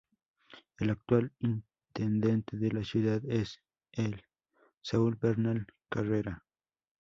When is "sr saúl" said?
4.15-5.15